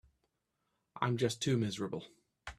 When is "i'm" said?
0.99-1.15